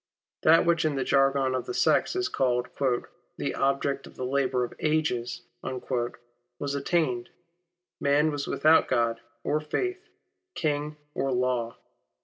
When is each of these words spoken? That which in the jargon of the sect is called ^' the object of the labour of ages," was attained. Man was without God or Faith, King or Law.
That 0.41 0.65
which 0.65 0.83
in 0.83 0.95
the 0.95 1.03
jargon 1.03 1.53
of 1.53 1.67
the 1.67 1.75
sect 1.75 2.15
is 2.15 2.27
called 2.27 2.69
^' 2.75 3.03
the 3.37 3.53
object 3.53 4.07
of 4.07 4.15
the 4.15 4.25
labour 4.25 4.63
of 4.63 4.73
ages," 4.79 5.43
was 5.61 6.73
attained. 6.73 7.29
Man 7.99 8.31
was 8.31 8.47
without 8.47 8.87
God 8.87 9.21
or 9.43 9.59
Faith, 9.59 10.09
King 10.55 10.97
or 11.13 11.31
Law. 11.31 11.77